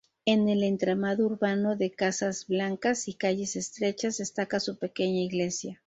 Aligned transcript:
En 0.25 0.49
el 0.49 0.63
entramado 0.63 1.27
urbano, 1.27 1.75
de 1.75 1.91
casas 1.91 2.47
blancas 2.47 3.07
y 3.07 3.13
calles 3.13 3.55
estrechas, 3.55 4.17
destaca 4.17 4.59
su 4.59 4.75
pequeña 4.79 5.21
iglesia. 5.21 5.79